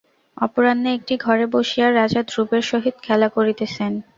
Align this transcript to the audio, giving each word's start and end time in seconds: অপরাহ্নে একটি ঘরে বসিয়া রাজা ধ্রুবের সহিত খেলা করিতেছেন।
অপরাহ্নে 0.37 0.89
একটি 0.93 1.13
ঘরে 1.17 1.45
বসিয়া 1.53 1.87
রাজা 1.91 2.21
ধ্রুবের 2.29 2.63
সহিত 2.71 2.95
খেলা 3.05 3.27
করিতেছেন। 3.29 3.91